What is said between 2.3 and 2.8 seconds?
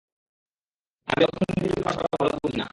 বুঝি না।